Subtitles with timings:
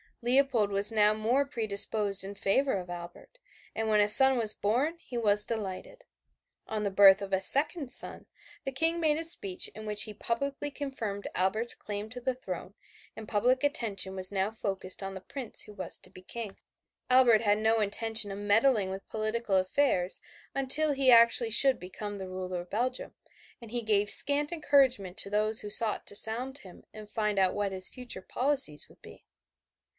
[0.23, 3.37] Leopold was now more predisposed in favor of Albert,
[3.75, 6.05] and when a son was born he was delighted.
[6.67, 8.25] On the birth of a second son,
[8.63, 12.73] the King made a speech in which he publicly confirmed Albert's claim to the throne,
[13.15, 16.55] and public attention was now focussed on the Prince who was to be King.
[17.09, 20.19] Albert had no intention of meddling with political affairs
[20.55, 23.13] until he actually should become the ruler of Belgium,
[23.59, 27.55] and he gave scant encouragement to those who sought to sound him and find out
[27.55, 29.25] what his future policies would be.